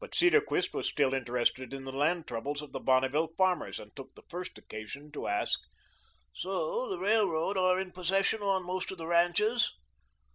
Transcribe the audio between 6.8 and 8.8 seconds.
the Railroad are in possession on